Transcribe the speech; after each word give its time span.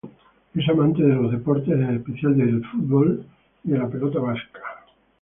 Es 0.55 0.67
amante 0.67 1.03
de 1.03 1.13
los 1.13 1.31
deportes, 1.31 1.75
en 1.75 1.97
especial 1.97 2.35
del 2.35 2.65
fútbol 2.65 3.23
y 3.63 3.69
de 3.69 3.77
la 3.77 3.87
pelota 3.87 4.17
vasca. 4.17 4.59